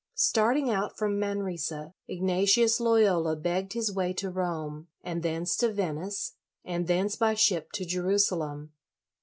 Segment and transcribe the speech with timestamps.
[0.15, 6.33] Starting out from Manresa, Ignatius Loyola begged his way to Rome, and thence to Venice,
[6.65, 8.71] and thence by ship to Jerusalem.